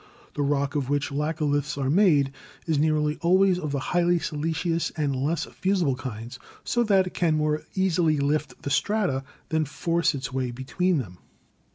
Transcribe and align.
The 0.33 0.41
rock 0.41 0.73
of 0.73 0.89
which 0.89 1.11
laccoliths 1.11 1.77
are 1.77 1.91
made 1.91 2.31
is 2.65 2.79
nearly 2.79 3.19
always 3.21 3.59
of 3.59 3.71
the 3.71 3.77
highly 3.93 4.17
siliceous 4.17 4.89
and 4.97 5.15
less 5.15 5.45
fusible 5.45 5.95
kinds, 5.95 6.39
so 6.63 6.81
that 6.85 7.05
it 7.05 7.13
can 7.13 7.37
more 7.37 7.61
easily 7.75 8.17
lift 8.17 8.63
the 8.63 8.71
strata 8.71 9.23
than 9.49 9.63
force 9.65 10.15
its 10.15 10.33
way 10.33 10.49
between 10.49 10.97
them. 10.97 11.19